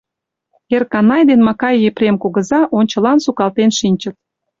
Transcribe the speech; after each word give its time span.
Эрканай 0.75 1.21
ден 1.29 1.41
Макай 1.47 1.75
Епрем 1.89 2.15
кугыза 2.19 2.61
ончылан 2.77 3.17
сукалтен 3.25 3.69
шинчыт. 3.79 4.15